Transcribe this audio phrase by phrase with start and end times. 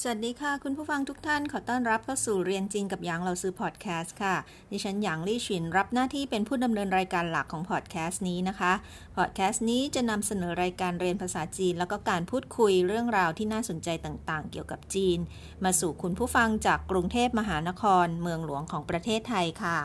[0.00, 4.34] สวัสดีค่ะ คุณผู้ฟังทุกท่านขอต้อนรับเข้าสู่เรียนจริงกับหยางเราซื้อพอดแคสต์ค่ะ
[4.72, 8.72] ดิฉันหยางลี่ชินรับหน้าที่เป็นผู้ดำเนินรายการหลักของพอดแคสต์นี้นะคะ
[9.16, 15.18] พอดแคสต์นี้จะนำเสนอรายการเรียนภาษาจีน แล้วก็การพูดคุยเรื่องราวที่น่าสนใจต่างๆ เกี่ยวกับจีน
[15.64, 19.78] มาสู่คุณผู้ฟังจากกรุงเทพมหานคร เมืองหลวงของประเทศไทยค่ะ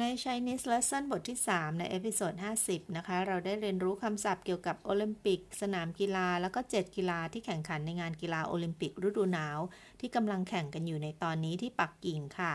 [0.00, 2.32] ใน Chinese Lesson บทที่ 3 ใน episode
[2.64, 9.58] 50 นะคะ เราได้เรียนรู้คำศัพท์เกี่ยวกับโอลิมปิก สนามกีฬา แล้วก็ 7 กีฬาที่แข่งขันในงานกีฬาโอลิมปิกฤดูหนาว
[10.00, 12.52] ที่กำลังแข่งกันอยู่ในตอนนี้ที่ปักกิ่งค่ะ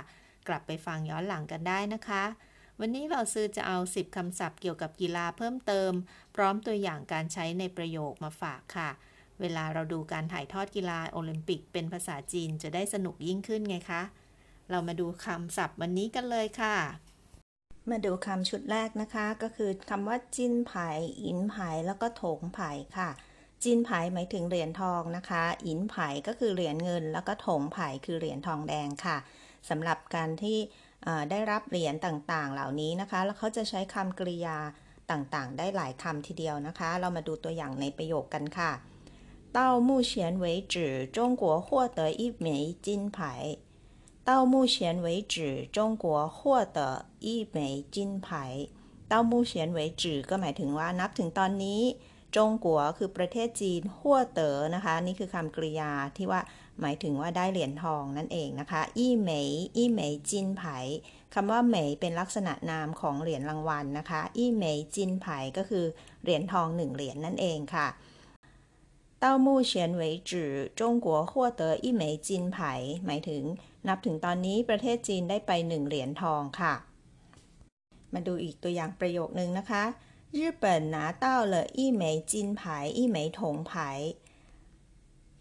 [0.48, 2.24] กลับไปฟังย้อนหลังกันได้นะคะ
[2.80, 5.92] วันนี้老师 จะเอา 10 คำศัพท์เกี่ยวกับกีฬาเพิ่มเติม
[6.36, 8.90] พร้อมตัวอย่างการใช้ในประโยคมาฝากค่ะ
[9.40, 14.02] เวลาเราดูการถ่ายทอดกีฬาโอลิมปิก เป็นภาษาจีนจะได้สนุกยิ่งขึ้นไงคะ
[14.70, 16.78] เรามาดูคำศัพท์วันนี้กันเลยค่ะ
[17.91, 20.89] มาดูคำชุดแรกนะคะ ก็คือคำว่าจินไผ่
[21.25, 23.11] อินไผ่แล้วก็ถงไผ่ค่ะ
[23.63, 29.17] จินไผ่หมายถึงเหรียญทองนะคะ อินไผ่ก็คือเหรียญเงิน แล้วก็ถงไผ่คือเหรียญทองแดงค่ะ
[29.69, 30.59] สำหรับการที่
[31.31, 34.59] ได้รับเหรียญต่างๆ เหล่านี้นะคะ แล้วเขาจะใช้คำกริยา
[35.11, 38.73] ต่างๆ ได้หลายคำทีเดียวนะคะ เรามาดูตัวอย่างในประโยคกันค่ะ
[39.57, 40.13] 到目前
[40.45, 40.75] 为止
[41.17, 41.67] 中国获
[41.99, 43.59] 得一枚金牌
[44.29, 48.69] 到目前为止中国获得一枚金牌
[49.09, 51.83] 到目前为止ก็หมายถึงว่านับถึงตอนนี้
[52.37, 56.41] จงกัวคือประเทศจีนหัวเต๋อนะคะ นี่คือคำกริยาที่ว่า
[56.81, 60.79] หมายถึงว่าได้เหรียญทองนั่นเองนะคะอี้เหมยอี้เหมยจินไผ่
[61.35, 65.85] คำว่าเหมยเป็นลักษณะนามของเหรียญรางวัลนะคะอี้เหมยจินไผ่ก็คือ
[66.23, 67.89] เหรียญทองหนึ่งเหรียญนั่นเองค่ะ
[69.21, 72.57] 到目前为止中国获得一枚金牌
[73.07, 73.43] หมายถึง
[73.89, 76.75] นับถึงตอนนี้ประเทศจีนได้ไปหนึ่งเหรียญทองค่ะ
[78.13, 79.85] มาดูอีกตัวอย่างประโยคนึงนะคะ
[80.39, 80.65] 日本
[80.95, 82.61] 拿到了一枚金牌
[82.99, 83.71] 一枚铜牌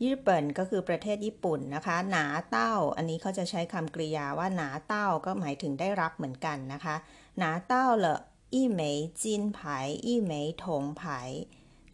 [0.04, 6.96] ญี่ปุ่นก็คือประเทศญี่ปุ่นนะคะหนาเต้า อันนี้เขาจะใช้คำกริยาว่าหนาเต้าก็หมายถึงได้รับเหมือนกันนะคะ
[7.38, 8.16] หนาเต้าละ
[8.54, 11.20] อีเหมยจินไผ่อีเหมยถงไผ่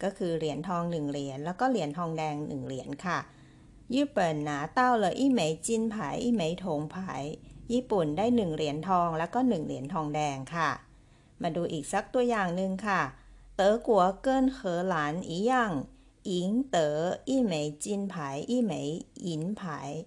[0.02, 3.18] ก็คือเหรียญทองหนึ่งเหรียญแล้วก็เหรียญทองแดงหนึ่งเหรียญค่ะ
[3.94, 7.12] ญี่ปุ่นนาเต้าเลยอีเหมยจินไผ่อีเหมยถงไผ่
[7.72, 10.70] ญี่ปุ่นได้หนึ่งเหรียญทองแล้วก็หนึ่งเหรียญทองแดงค่ะ
[11.42, 13.02] มาดูอีกสักตัวอย่างหนึ่งค่ะ
[13.60, 13.90] 德国
[14.24, 14.94] 跟荷兰
[15.30, 15.52] 一样
[16.24, 20.06] 赢得一枚金牌一枚银牌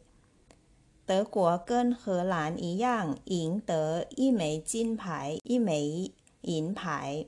[1.06, 6.12] 德国跟荷兰一样赢得一枚金牌一枚
[6.42, 7.28] 银牌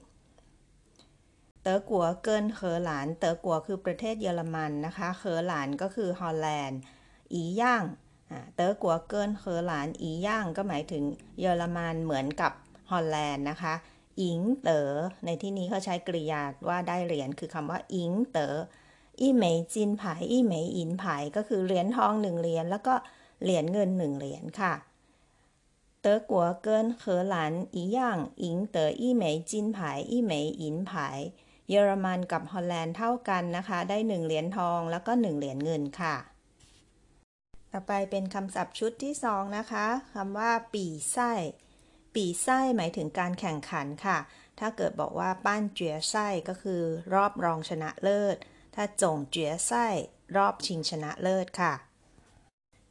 [1.62, 6.80] เต๋อกัวเกินเขอหลาน เต๋อกัวคือประเทศเยอรมันนะคะ เขอหลานก็คือฮอลแลนด์
[7.32, 7.82] อีย่าง
[8.54, 11.02] เต๋อกัวเกินเขอหลาน อีย่างก็หมายถึง
[11.40, 12.52] เยอรมันเหมือนกับ
[12.90, 13.74] ฮอลแลนด์นะคะ
[14.20, 14.90] 赢得
[15.24, 22.94] ในที่นี้เขาใช้กริยาว่าได้เหรียญคือคำว่า 赢得一枚金牌一枚银牌 ก็คือเหรียญทองหนึ่งเหรียญแล้วก็
[23.42, 24.74] เหรียญเงินหนึ่งเหรียญค่ะ
[26.00, 30.92] 德国跟荷兰一样赢得一枚金牌一枚银牌
[31.68, 36.16] เยอรมันกับฮอลแลนด์เท่ากันนะคะ ได้ 1 เหรียญทองแล้วก็ 1 เหรียญเงินค่ะ
[37.72, 41.32] ต่อไปเป็นคำศัพท์ชุดที่ 2 นะคะคำว่า ปีไส้
[42.14, 44.18] ปีไส้หมายถึงการแข่งขันค่ะ
[44.58, 46.82] ถ้าเกิดบอกว่าป้านเจียไส้ก็คือ
[47.14, 48.36] รอบรองชนะเลิศ
[48.74, 49.86] ถ้าจงเจียไส้
[50.36, 51.72] รอบชิงชนะเลิศค่ะ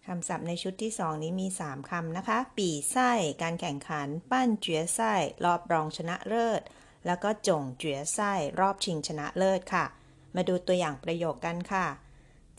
[0.07, 3.11] คำศัพท์ในชุดที่ 2 นี้มี 3 คำนะคะ ปีไส้
[3.41, 5.13] การแข่งขัน ปั้นเจียไส้
[5.45, 6.61] รอบรองชนะเลิศ
[7.06, 9.84] แล้วก็จงเจี๋ยไส้รอบชิงชนะเลิศค่ะ
[10.34, 11.86] มาดูตัวอย่างประโยคกันค่ะ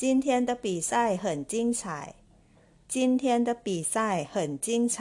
[0.01, 0.91] 今天的比赛
[1.23, 1.81] 很精彩
[2.93, 3.95] 今天的比赛
[4.31, 4.35] 很
[4.65, 4.97] 精彩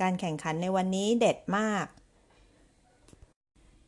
[0.00, 1.86] การแข่งขันในวันนี้เด็ดมาก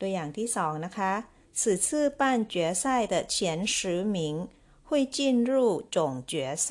[0.00, 1.12] ตัวอย่างที่สองนะคะ
[1.58, 2.20] 此次半
[2.52, 4.48] 决赛的前十名
[4.86, 6.68] 会进入总决赛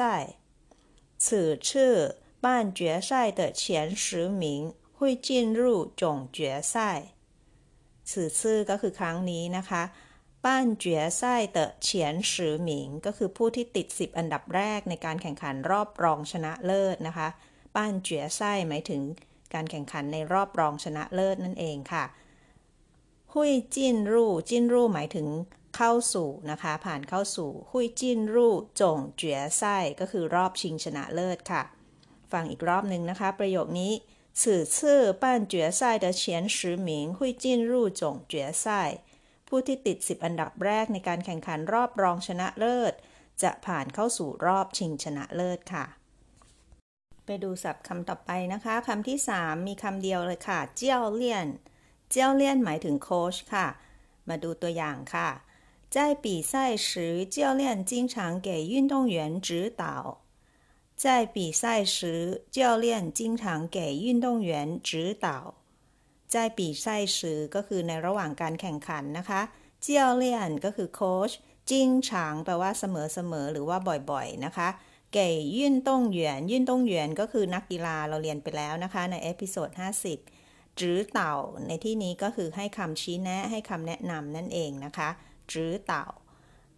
[1.18, 7.11] 此次半决赛的前十名会进入总决赛
[8.11, 8.41] 此次
[8.71, 9.83] ก็คือครั้งนี้นะคะ
[10.45, 17.29] ป้านเจียไส้เตอเฉียนสือหมิง ก็คือผู้ที่ติด 10 อันดับแรกในการแข่งขันรอบรองชนะเลิศนะคะ
[17.75, 19.03] ป้านเจียไส้หมายถึง
[19.55, 22.05] การแข่งขันในรอบรองชนะเลิศนั่นเองค่ะ
[23.33, 25.29] หุยจินรูจินรูหมายถึง
[25.77, 28.49] เข้าสู่นะคะ ผ่านเข้าสู่หุยจินรู
[28.81, 31.63] จงเจียไส้ก็คือรอบชิงชนะเลิศค่ะ
[32.33, 33.93] ฟังอีกรอบหนึ่งนะคะ ประโยคนี้
[34.40, 38.66] 此次半决赛的前十名会进入总决赛
[39.48, 42.94] ผู้ ผู้ที่ติด 10 อันดับแรกในการแข่งขันรอบรองชนะเลิศ
[43.44, 45.86] จะผ่านเข้าสู่รอบชิงชนะเลิศค่ะ
[47.26, 51.48] ไปดูศัพท์คำต่อไปนะคะคำที่ 3 มีคำเดียวเลยค่ะ เจ้าเลี่ยน
[52.12, 53.68] เจ้าเลี่ยนหมายถึงโค้ชค่ะ
[54.28, 55.30] มาดูตัวอย่างค่ะ
[55.94, 56.54] 在比赛
[56.88, 60.21] 时，教练经常给运动员指导。
[61.04, 65.56] 在比赛时，教练经常给运动员指导。
[66.28, 69.42] 在比赛时ก็คือในระหว่างการแข่งขันนะคะ
[69.82, 71.32] เจียวเลียนก็คือโค้ช
[71.70, 73.78] จิ้งฉางแปลว่าเสมอๆหรือว่า
[74.12, 74.70] บ่อยๆนะคะ
[75.14, 79.70] เก่ยื่นต้งเหวียนยื่นต้งเหวียนก็คือนักกีฬาเราเรียนไปแล้วนะคะ ในเอพิโซด
[80.26, 81.36] 50จื้อเต่า
[81.68, 85.10] ในที่นี้ก็คือให้คำชี้แนะให้คำแนะนำนั่นเองนะคะ
[85.52, 86.06] จื้อเต่า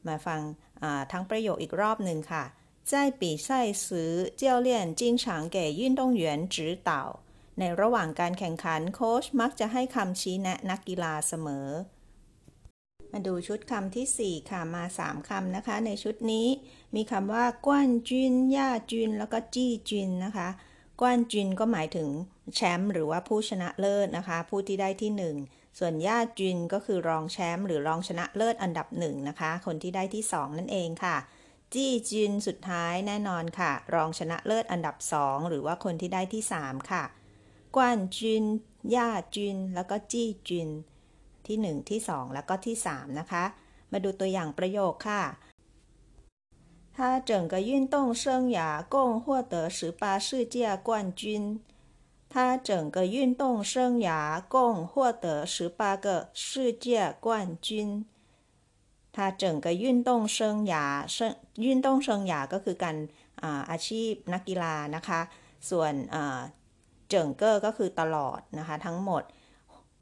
[0.08, 0.42] มาฟัง
[1.12, 2.44] ทั้งประโยคอีกรอบหนึ่งค่ะ
[2.92, 6.24] 在比赛时教练经常给运动员
[6.54, 6.92] 指导
[7.60, 11.68] ในระหว่างการแข่งขันโค้ชมักจะให้คำชี้แนะนักกีฬาเสมอ
[13.12, 16.48] มาดูชุดคำที่ 4 ค่ะ มา 3 คำนะคะ ในชุดนี้
[16.96, 20.50] มีคำว่ากวนจุนย่าจุนแล้วก็จี้จุนนะคะ
[21.00, 22.10] กวนจุนก็หมายถึง
[22.56, 25.12] แชมป์หรือว่าผู้ชนะเลิศนะคะ ผู้ที่ได้ที่
[25.48, 31.18] 1 ส่วนย่าจุนก็คือรองแชมป์หรือรองชนะเลิศอันดับหนึ่งนะคะ คนที่ได้ที่ 2 นั่นเองค่ะ
[31.74, 37.04] จี้จุนสุดท้ายแน่นอนค่ะ รองชนะเลิศอันดับ 2 หรือว่าคนที่ได้ที่ 3 ค่ะ
[37.76, 38.44] กวนจุน
[38.96, 40.70] ย่าจุนแล้วก็จี้จุน
[41.48, 43.44] ที่ 1 ที่ 2 แล้วก็ที่ 3 นะคะ
[43.92, 45.24] มาดูตัวอย่างประโยคค่ะ
[47.02, 51.62] 他整个运动生涯共获得十八世界冠军。
[52.28, 58.06] 他整个运动生涯共获得十八个世界冠军。
[59.16, 62.96] 他整个运动生涯生运动生涯ก็คือการ
[63.42, 65.22] อาอาชีพนักกีฬานะคะ
[65.70, 65.94] ส่วน
[67.10, 69.24] เจิงเกอร์ก็คือตลอดนะคะทั้งหมด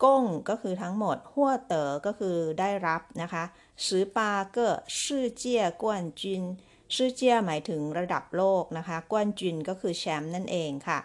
[0.04, 3.44] ก้งก็คือทั้งหมดหัวเต๋อก็คือได้รับนะคะ
[3.86, 6.44] สิบปาเกอร์ชื่อเจียกวนจิน
[6.96, 11.00] ชื่อเจียหมายถึงระดับโลกนะคะกวนจินก็คือแชมป์นั่นเองค่ะ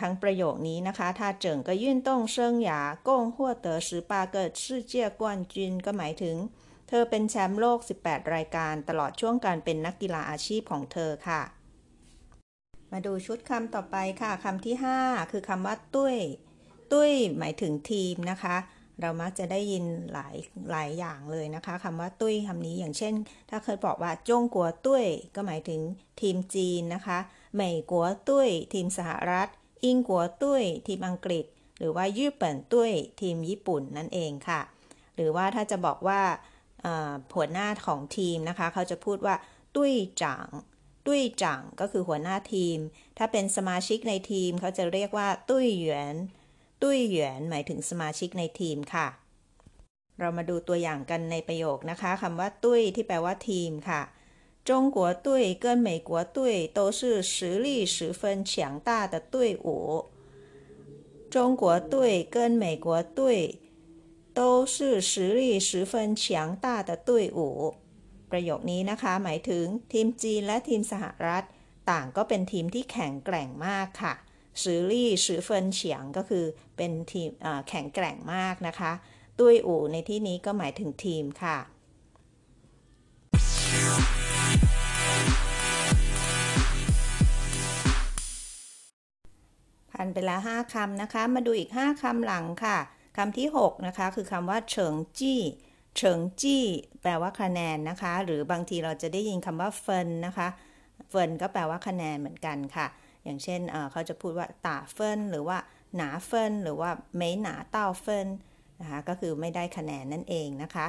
[0.00, 6.36] ทั้งประโยคนี้นะคะถ้าเจิงก็ยื่นต้องเซิงหยาก้งหัวเต๋อสิบปาเกอร์ชื่อเจียกวนจินก็หมายถึง
[6.71, 11.41] เ ธอเป็นแชมป์โลก 18 รายการตลอดช่วงการเป็นนักกีฬาอาชีพของเธอค่ะ
[12.91, 16.17] มาดูชุดคำต่อไปค่ะ คำที่ 5 คือคำว่าตุ้ย
[16.91, 18.55] ตุ้ยหมายถึงทีมนะคะ
[19.01, 20.35] เรามักจะได้ยินหลาย
[20.71, 23.13] หลายอย่างเลยนะคะคำว่าตุ้ยคำนี้อย่างเช่น
[23.49, 25.05] ถ้าเคยบอกว่าจงกัวตุ้ย
[25.35, 25.81] ก็หมายถึง
[26.21, 27.19] ทีมจีนนะคะ
[27.53, 29.47] เหม่กัวตุ้ย ทีมสหรัฐ
[29.83, 31.45] อิงกัวตุ้ย ทีมอังกฤษ
[31.77, 32.91] หรือว่าญี่ปุ่นตุ้ย
[33.21, 34.61] ทีมญี่ปุ่นนั่นเองค่ะ
[35.15, 36.21] หรือว่าถ้าจะบอกว่า
[37.34, 39.34] หัวหน้าของทีมนะคะ เขาจะพูดว่า
[39.76, 40.48] ตุ้ยจาง
[41.06, 42.78] ตุ้ยจังก็คือหัวหน้าทีม
[43.18, 46.16] ถ้าเป็นสมาชิกในทีมเขาจะเรียกว่าตุ้ยหยวน
[46.82, 49.08] ตุ้ยหยวนหมายถึงสมาชิกในทีมค่ะ
[50.18, 54.02] เรามาดูตัวอย่างกันในประโยคนะคะคำว่าตุ้ยที่แปลว่าทีมค่ะ
[54.68, 56.38] 中国队跟美国队
[56.68, 59.68] 都是实力十分强大的队伍。
[61.30, 63.58] 中国队跟美国队
[64.38, 64.40] 都
[64.74, 67.08] 是实力十分强大的队
[67.38, 67.40] 伍。
[68.30, 71.44] ประโยคนี้นะคะ หมายถึงทีมจีนและทีมสหรัฐ
[71.90, 74.14] ต่างก็เป็นทีมที่แข็งแกร่งมากค่ะ
[74.62, 76.44] สือลี่สือเฟินเฉียงก็คือ
[76.76, 77.30] เป็นทีม
[77.68, 78.92] แข็งแกร่งมากนะคะ
[79.38, 81.58] ตุ้ยอู่ในที่นี้ก็หมายถึงทีมค่ะ
[89.90, 92.78] ผ่านไปแล้ว5คำนะคะ มาดูอีก 5คำหลังค่ะ
[93.17, 95.41] คำที่ 6 นะคะ คือคำว่าเฉิงจี้
[95.97, 96.63] เฉิงจี้
[97.01, 100.47] แปลว่าคะแนนนะคะ หรือบางทีเราจะได้ยินคำว่า 分 นะคะ
[101.09, 102.87] 分 ก็แปลว่าคะแนนเหมือนกันค่ะ
[103.23, 105.57] อย่างเช่นเขาจะพูดว่า打分 หรือว่า
[105.95, 108.27] 拿分 หรือว่า 没拿到分
[108.81, 110.87] นะคะก็คือไม่ได้คะแนนนั่นเองนะคะ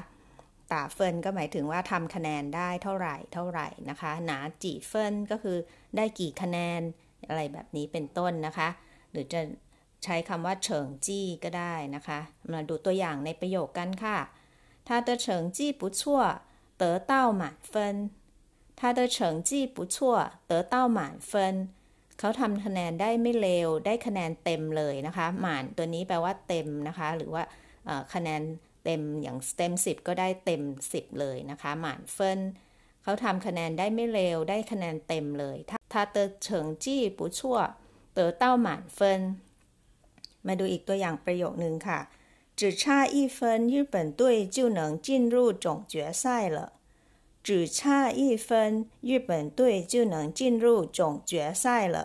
[0.72, 5.56] 打分 ก็หมายถึงว่าทำคะแนนได้เท่าไหร่เท่าไหร่นะคะ 拿几分 ก็คือ
[5.96, 6.80] ได้กี่คะแนน
[7.28, 8.68] อะไรแบบนี้เป็นต้นนะคะ
[9.10, 9.40] หรือจะ
[10.03, 12.19] ใช้คำว่าเฉิงจี้ก็ได้นะคะ
[12.51, 14.17] มาดูตัวอย่างในประโยคกันค่ะ
[14.87, 16.01] 他的成绩不错，
[16.81, 18.09] 得到满分。
[18.79, 19.97] 他的成绩不错，
[20.47, 21.31] 得到满分。
[22.19, 27.43] เขาทำคะแนนได้ไม่เลวได้คะแนนเต็มเลยนะคะหมานตัวนี้แปลว่าเต็มนะคะ หรือว่า
[28.13, 28.41] คะแนน
[28.83, 30.61] เต็มอย่างเต็ม10 ก็ได้เต็ม
[30.91, 32.39] 10 เลยนะคะหมานเฟิน
[33.03, 35.57] เขาทำคะแนนได้ไม่เลวได้คะแนนเต็มเลย
[35.93, 37.57] ถ้าเตอเฉิงจี้ปูชั่ว
[38.13, 39.21] เตอเต้าหมานเฟิน
[40.47, 41.99] มาดูอีกตัวอย่างประโยคนึงค่ะ
[42.59, 42.83] 只差
[43.15, 43.39] 一分，
[43.73, 44.21] 日本队
[44.55, 46.73] 就能进入总决赛了。
[47.41, 51.97] 只差一分，日本队就能进入总决赛了。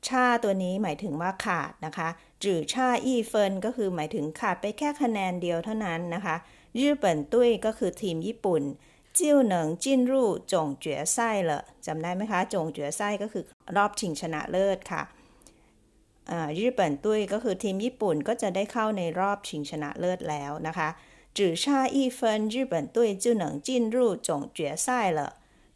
[0.00, 2.08] ชาตัวนี้หมายถึงว่าขาดนะคะ
[2.42, 6.36] จือชาอีเฟินก็คือหมายถึงขาดไปแค่คะแนนเดียวเท่านั้นนะคะ
[6.80, 7.34] 日本队
[7.64, 8.62] ก็คือทีมญี่ปุ่น
[9.18, 9.20] 就
[9.52, 10.12] 能进入
[10.52, 11.16] 总决赛
[11.48, 11.50] 了
[11.86, 13.44] จำได้ไหมคะจงเจ๋อไส้ก็คือ
[13.76, 15.02] รอบชิงชนะเลิศค่ะ
[16.60, 20.88] ญี่ปุ่นตุ้ยก็คือทีมญี่ปุ่นก็จะได้เข้าในรอบชิงชนะเลิศแล้วนะคะ
[21.36, 21.64] 只差
[21.96, 22.20] 一分
[22.54, 23.96] 日本队就能进入
[24.26, 24.86] 总决赛
[25.18, 25.20] 了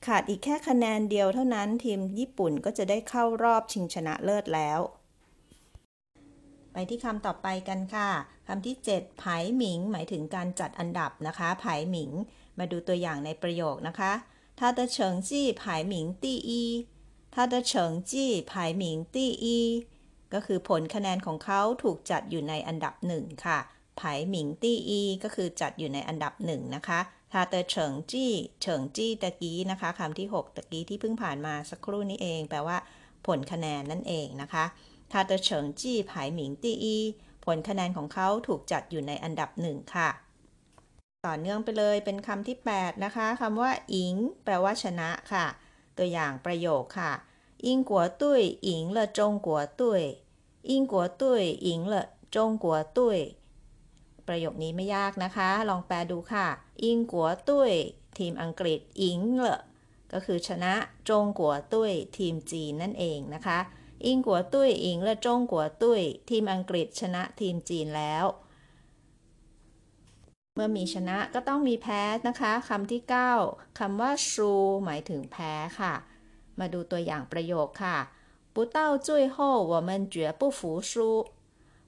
[0.07, 4.81] ขาดอีกแค่คะแนนเดียวเท่านั้นทีมญี่ปุ่นก็จะได้เข้ารอบชิงชนะเลิศแล้ว
[6.73, 8.11] ไปที่คำต่อไปกันค่ะ
[8.47, 9.25] คำที่7ไผ
[9.57, 12.11] หมิง หมายถึงการจัดอันดับนะคะไผหมิง
[12.59, 14.13] มาดูตัวอย่างในประโยคนะคะ
[14.59, 14.97] 他的成
[15.29, 15.31] 绩
[15.61, 16.51] 排名第一
[17.35, 17.73] 他的成
[18.11, 18.13] 绩
[18.51, 18.83] 排名
[19.15, 19.47] 第一
[20.34, 23.60] ก็คือผลคะแนนของเขาถูกจัดอยู่ในอันดับหนึ่งค่ะ
[23.98, 27.00] ไผหมิงตี้อีก็คือจัดอยู่ในอันดับหนึ่งนะคะ
[27.32, 32.78] ทาเตอเฉิงจี้เฉิงจี้ตะกี้นะคะคำที่ 6 ตะกี้ที่เพิ่งผ่านมาสักครู่นี้เอง แปลว่า
[33.28, 34.66] ผลคะแนนนั่นเองนะคะ
[35.12, 36.98] ทาเตอเฉิงจี้ไผหมิงตี้อี
[37.46, 40.10] ผลคะแนนของเขาถูกจัดอยู่ในอันดับหนึ่งค่ะ
[41.28, 45.46] ต่อเนื่องไปเลยเป็นคำที่ 8 นะคะคำว่าอิง แปลว่าชนะค่ะ
[45.98, 47.12] ตัวอย่างประโยคค่ะ
[47.61, 48.23] 英国队
[48.61, 50.23] 赢了中国队
[50.63, 51.95] 英国队赢了
[52.31, 53.37] 中国队
[54.27, 56.47] ประโยคนี้ไม่ยากนะคะ ลองแปลดูค่ะ
[56.83, 57.73] อิงกัวตุ้ย
[58.19, 59.47] ทีมอังกฤษอิงเล
[60.13, 60.75] ก็คือชนะ
[61.09, 63.59] จงกัวตุ้ยทีมจีนนั่นเองนะคะ
[64.05, 68.27] อิงกัวตุ้ยอิงและจงกัวตุ้ยทีมอังกฤษชนะทีมจีนแล้ว
[70.55, 73.03] เมื่อมีชนะก็ต้องมีแพ้นะคะคำที่
[73.41, 74.53] 9คำว่าชู
[74.85, 75.95] หมายถึงแพ้ค่ะ
[76.61, 77.99] มาดูตัวอย่างประโยคค่ะ
[78.55, 79.37] 不到最后
[79.73, 80.93] 我们绝不服输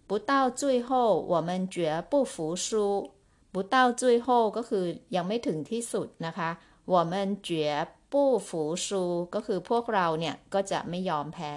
[0.08, 0.90] 不到最后
[1.32, 3.12] 我们绝不服输
[3.52, 4.85] 不到最后ก็คือ
[5.16, 6.50] ยังไม่ถึงที่สุดนะคะ
[6.94, 7.14] 我们
[7.49, 11.54] 绝不服输ก็คือพวกเราเนี่ยก็จะไม่ยอมแพ้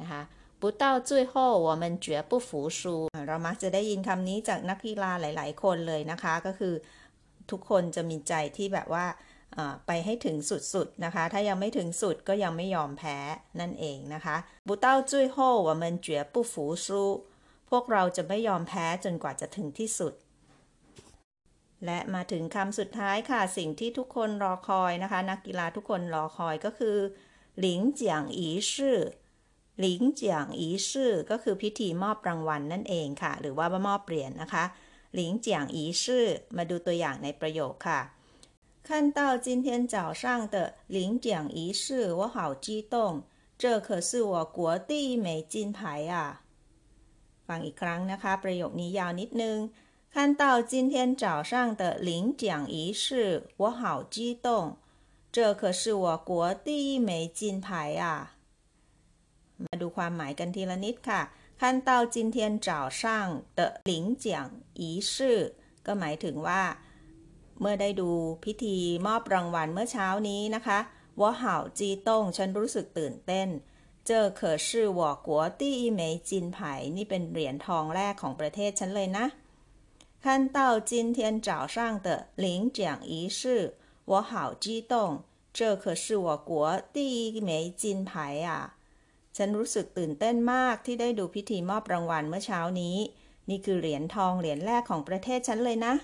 [0.00, 0.22] นะคะ
[0.60, 1.34] 不到最后
[1.66, 6.74] 我们绝不服输เรามักจะได้ยินคำนี้จากนักกีฬาหลาย ๆ คนเลยนะคะ ก็คือ
[7.50, 9.06] ทุกคนจะมีใจที่แบบว่า
[9.86, 13.18] ไปให้ถึงสุดๆนะคะ ถ้ายังไม่ถึงสุดก็ยังไม่ยอมแพ้
[13.60, 14.36] นั่นเองนะคะ
[14.68, 16.54] 不到最后我们绝不服
[16.84, 16.86] 输
[17.70, 20.14] พวกเราจะไม่ยอมแพ้จนกว่าจะถึงที่สุด
[21.86, 26.96] และมาถึงคำสุดท้ายค่ะ สิ่งที่ทุกคนรอคอยนะคะ นักกีฬาทุกคนรอคอยก็คือ
[27.60, 28.98] หลิงเจียงอีชื่อ
[29.80, 34.64] หลิงเจียงอีชื่อก็คือพิธีมอบรางวัลนนั่นเองค่ะ หรือว่ามอบเหรียญนนะคะ
[35.14, 36.24] หลิงเจียงอีชื่อ
[36.56, 38.00] มาดูตัวอย่างในประโยคค่ะ
[38.82, 43.22] 看到今天早上的领奖仪式，我好激动！
[43.56, 46.42] 这可是我国第一枚金牌啊！
[47.46, 49.58] ฟังอีกครั้งนะคะ ประโยคนี้ยาวนิดนึง
[50.14, 54.76] 看到今天早上的领奖仪式，我好激动！
[55.32, 58.04] 这可是我国第一枚金牌啊！
[59.64, 61.22] มาดูความหมายกันทีละนิดค่ะ
[61.60, 64.26] 看到今天早上的领奖
[64.74, 65.54] 仪式
[65.86, 66.62] ก็หมายถึงว่า
[67.60, 68.10] เมื่อได้ดู
[68.44, 70.78] พิธีมอบรางวัลเมื่อเช้านี้นะคะ
[71.20, 73.48] ว่าเห่าจีต้งฉันรู้สึกตื่นเต้น
[74.06, 74.68] เจอ可是
[74.98, 75.28] 我国
[75.60, 76.56] 第一枚金牌
[76.96, 79.26] นี่เป็นเหรียญทองแรกของประเทศฉันเลยนะ
[80.24, 80.58] 看到
[80.90, 82.08] 今天早上的
[82.44, 82.46] 领
[82.78, 82.80] 奖
[83.12, 83.40] 仪式
[84.10, 84.32] 我好
[84.64, 84.94] 激动
[85.56, 86.50] 这可是我国
[86.94, 86.96] 第
[87.32, 88.10] 一枚金牌
[88.48, 88.50] 啊
[89.36, 92.96] ฉันรู้สึกตื่นเต้นมากที่ได้ดูพิธีมอบรางวัลเมื่อเช้านี้
[93.50, 95.94] นี่คือเหรียญทองเหรียญแรกของประเทศฉันเลยนะ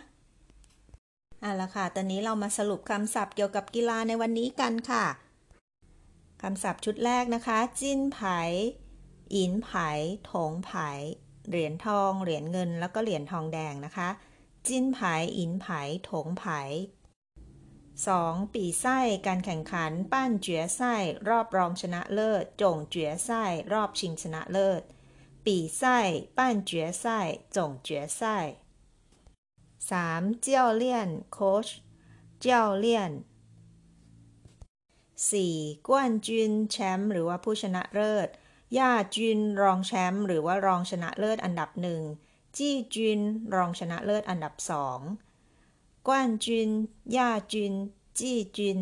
[1.46, 5.06] เอาละค่ะ ตอนนี้เรามาสรุปคำศัพท์เกี่ยวกับกีฬาในวันนี้กันค่ะ
[6.42, 8.40] คำศัพท์ชุดแรกนะคะ จิ้นไผ่
[9.36, 9.90] อินไผ่
[10.32, 10.90] ถงไผ่
[11.50, 14.10] เหรียญทอง เหรียญเงิน แล้วก็เหรียญทองแดงนะคะ
[14.68, 16.62] จิ้นไผ่อินไผ่ถงไผ่
[18.08, 20.96] สองปีไส้การแข่งขัน ปั้นเจ๋อไส้
[21.30, 24.82] รอบรองชนะเลิศ จงเจ๋อไส้ รอบชิงชนะเลิศ
[25.46, 25.98] ปีไส้
[26.38, 27.20] ปั้นเจ๋อไส้
[27.56, 28.38] จงเจ๋อไส้
[29.90, 30.42] 3.
[30.44, 31.68] เจ้าเลี่ยนโค้ช
[32.42, 33.12] เจ้าเลี่ยน
[35.10, 35.88] 4.
[35.88, 38.30] กวนจุนแชมป์หรือว่าผู้ชนะเลิศ
[38.78, 42.02] ย่าจุนรองแชมป์หรือว่ารองชนะเลิศอันดับหนึ่ง
[42.58, 43.20] จี้จุน
[43.56, 45.00] รองชนะเลิศอันดับสอง
[46.08, 46.70] กวนจุน
[47.16, 47.74] ย่าจุน
[48.20, 48.80] จี้จุน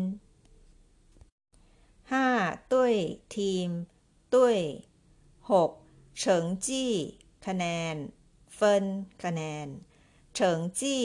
[1.94, 2.72] 5.
[2.72, 2.94] ตุ้ย
[3.36, 3.68] ทีม
[4.32, 4.58] ตุ้ย
[5.58, 6.18] 6.
[6.18, 6.92] เฉิงจี้
[7.46, 7.96] คะแนน
[8.54, 8.84] เฟิน
[9.24, 9.68] คะแนน
[10.34, 11.04] เฉิงจี้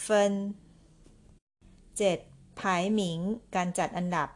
[0.00, 0.34] เฟิน
[1.86, 2.60] 7.
[2.60, 3.20] ผายหมิง
[3.54, 4.28] การจัดอันดับ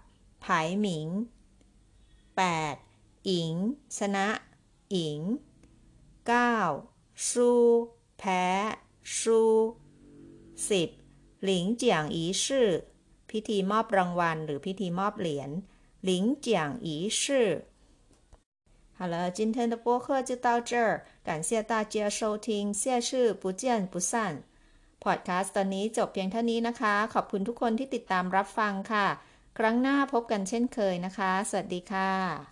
[0.44, 1.08] ผายหมิง
[2.58, 3.28] 8.
[3.28, 3.52] อิง
[3.98, 4.28] ชนะ
[4.94, 5.20] อิง
[6.44, 7.30] 9.
[7.30, 7.62] สู้
[8.18, 8.44] แพ้
[9.20, 9.52] สู้
[10.66, 11.44] 10.
[11.44, 12.68] หลิงเจียงอีชื่อ
[13.30, 15.50] พิธีมอบรางวัล หรือพิธีมอบเหรียญ
[16.04, 17.48] หลิงเจียงอีชื่อ
[19.01, 24.43] 好了，今天的播客就到这儿，感谢大家收听，下次不见不散。
[25.03, 29.07] พอดแคสต์ตอนนี้จบเพียงเท่านี้นะคะ ขอบคุณทุกคนที่ติดตามรับฟังค่ะ
[29.57, 32.50] ครั้งหน้าพบกันเช่นเคยนะคะ สวัสดีค่ะ